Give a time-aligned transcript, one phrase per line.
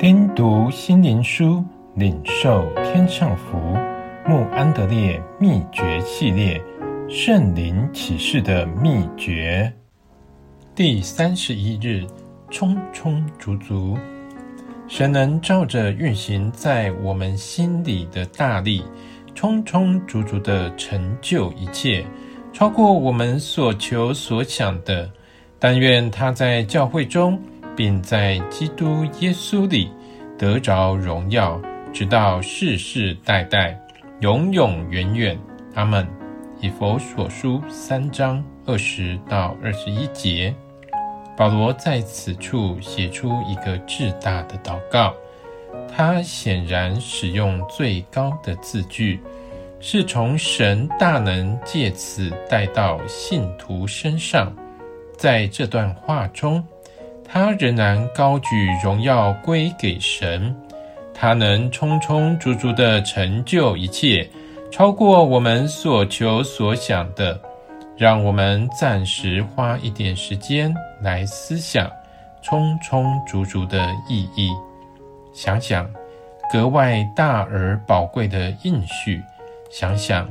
[0.00, 1.62] 听读心灵书，
[1.94, 3.58] 领受天上福。
[4.26, 6.58] 穆安德烈秘诀系列，
[7.06, 9.70] 圣灵启示的秘诀，
[10.74, 12.06] 第三十一日，
[12.48, 13.98] 充充足足。
[14.88, 18.82] 神能照着运行在我们心里的大力，
[19.34, 22.06] 充充足足地成就一切，
[22.54, 25.10] 超过我们所求所想的。
[25.58, 27.38] 但愿他在教会中。
[27.76, 29.90] 并在基督耶稣里
[30.40, 31.60] 得着荣耀，
[31.92, 33.78] 直到世世代代，
[34.20, 35.38] 永永远远。
[35.74, 36.08] 阿门。
[36.62, 40.54] 以弗所书三章二十到二十一节，
[41.36, 45.14] 保罗在此处写出一个至大的祷告。
[45.94, 49.20] 他显然使用最高的字句，
[49.78, 54.50] 是从神大能借此带到信徒身上。
[55.18, 56.64] 在这段话中，
[57.32, 60.52] 他仍然高举荣耀归给神，
[61.14, 64.28] 他能充充足足地成就一切，
[64.72, 67.40] 超过我们所求所想的。
[67.96, 71.90] 让我们暂时花一点时间来思想
[72.40, 74.50] 充充足足的意义。
[75.34, 75.86] 想想
[76.50, 79.22] 格外大而宝贵的应许，
[79.70, 80.26] 想想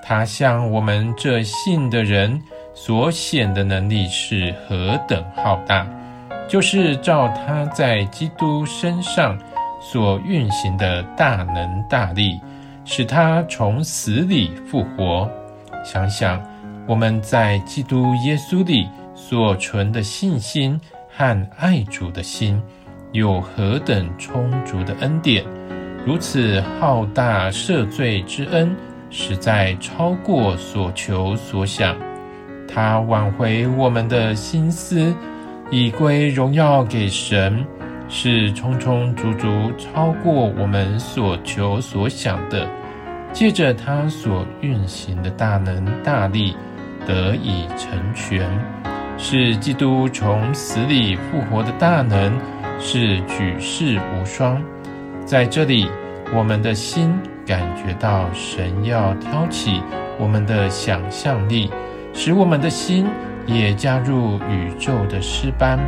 [0.00, 2.40] 他向我们这信的人
[2.72, 5.84] 所显的能力是何等浩大。
[6.48, 9.38] 就是照他在基督身上
[9.80, 12.40] 所运行的大能大力，
[12.86, 15.30] 使他从死里复活。
[15.84, 16.42] 想想
[16.86, 20.80] 我们在基督耶稣里所存的信心
[21.14, 22.60] 和爱主的心，
[23.12, 25.44] 有何等充足的恩典！
[26.06, 28.74] 如此浩大赦罪之恩，
[29.10, 31.94] 实在超过所求所想。
[32.66, 35.14] 他挽回我们的心思。
[35.70, 37.64] 以归荣耀给神，
[38.08, 42.66] 是充充足足超过我们所求所想的。
[43.30, 46.56] 借着他所运行的大能大力
[47.06, 48.48] 得以成全，
[49.18, 52.32] 是基督从死里复活的大能，
[52.80, 54.62] 是举世无双。
[55.26, 55.86] 在这里，
[56.34, 57.14] 我们的心
[57.44, 59.82] 感觉到神要挑起
[60.18, 61.70] 我们的想象力，
[62.14, 63.06] 使我们的心。
[63.48, 65.78] 也加入宇宙的诗班，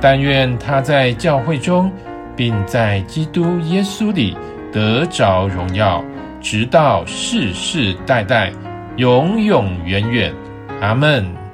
[0.00, 1.90] 但愿他在教会中，
[2.34, 4.36] 并在基督耶稣里
[4.72, 6.04] 得着荣耀，
[6.40, 8.52] 直到世世代代，
[8.96, 10.34] 永永远远。
[10.80, 11.45] 阿门。